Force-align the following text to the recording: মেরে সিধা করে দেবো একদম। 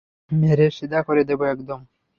মেরে 0.31 0.67
সিধা 0.71 0.99
করে 1.03 1.21
দেবো 1.23 1.43
একদম। 1.45 1.79